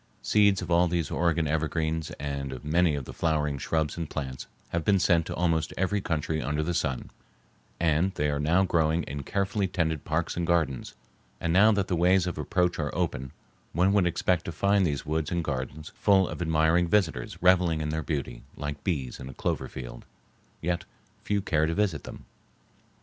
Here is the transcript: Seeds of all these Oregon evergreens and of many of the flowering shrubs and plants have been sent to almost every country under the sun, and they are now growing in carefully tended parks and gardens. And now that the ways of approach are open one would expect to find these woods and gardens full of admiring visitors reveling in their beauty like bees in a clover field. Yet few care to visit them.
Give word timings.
Seeds 0.23 0.63
of 0.63 0.71
all 0.71 0.87
these 0.87 1.11
Oregon 1.11 1.45
evergreens 1.47 2.09
and 2.19 2.51
of 2.51 2.65
many 2.65 2.95
of 2.95 3.05
the 3.05 3.13
flowering 3.13 3.59
shrubs 3.59 3.97
and 3.97 4.09
plants 4.09 4.47
have 4.69 4.83
been 4.83 4.97
sent 4.97 5.27
to 5.27 5.35
almost 5.35 5.75
every 5.77 6.01
country 6.01 6.41
under 6.41 6.63
the 6.63 6.73
sun, 6.73 7.11
and 7.79 8.11
they 8.15 8.27
are 8.31 8.39
now 8.39 8.63
growing 8.63 9.03
in 9.03 9.21
carefully 9.21 9.67
tended 9.67 10.03
parks 10.03 10.35
and 10.35 10.47
gardens. 10.47 10.95
And 11.39 11.53
now 11.53 11.71
that 11.73 11.87
the 11.87 11.95
ways 11.95 12.25
of 12.25 12.39
approach 12.39 12.79
are 12.79 12.89
open 12.95 13.31
one 13.73 13.93
would 13.93 14.07
expect 14.07 14.45
to 14.45 14.51
find 14.51 14.87
these 14.87 15.05
woods 15.05 15.29
and 15.31 15.43
gardens 15.43 15.89
full 15.93 16.27
of 16.27 16.41
admiring 16.41 16.87
visitors 16.87 17.37
reveling 17.39 17.79
in 17.79 17.89
their 17.89 18.01
beauty 18.01 18.41
like 18.57 18.83
bees 18.83 19.19
in 19.19 19.29
a 19.29 19.35
clover 19.35 19.67
field. 19.67 20.03
Yet 20.61 20.83
few 21.23 21.43
care 21.43 21.67
to 21.67 21.75
visit 21.75 22.05
them. 22.05 22.25